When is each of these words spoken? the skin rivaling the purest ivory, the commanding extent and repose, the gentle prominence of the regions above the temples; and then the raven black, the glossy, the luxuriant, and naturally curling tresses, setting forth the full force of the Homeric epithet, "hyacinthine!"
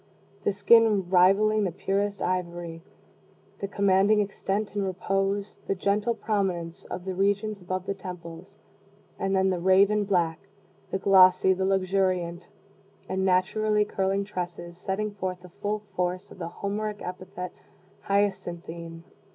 the 0.43 0.51
skin 0.51 1.07
rivaling 1.11 1.63
the 1.63 1.71
purest 1.71 2.23
ivory, 2.23 2.81
the 3.59 3.67
commanding 3.67 4.19
extent 4.19 4.73
and 4.73 4.83
repose, 4.83 5.59
the 5.67 5.75
gentle 5.75 6.15
prominence 6.15 6.85
of 6.85 7.05
the 7.05 7.13
regions 7.13 7.61
above 7.61 7.85
the 7.85 7.93
temples; 7.93 8.57
and 9.19 9.35
then 9.35 9.51
the 9.51 9.59
raven 9.59 10.03
black, 10.03 10.39
the 10.89 10.97
glossy, 10.97 11.53
the 11.53 11.65
luxuriant, 11.65 12.47
and 13.07 13.23
naturally 13.23 13.85
curling 13.85 14.23
tresses, 14.25 14.75
setting 14.75 15.11
forth 15.13 15.41
the 15.43 15.49
full 15.61 15.83
force 15.95 16.31
of 16.31 16.39
the 16.39 16.47
Homeric 16.49 17.03
epithet, 17.03 17.51
"hyacinthine!" 18.01 19.03